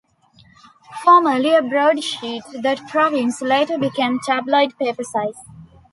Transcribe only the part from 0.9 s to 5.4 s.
Formerly a broadsheet, "The Province" later became tabloid paper-size.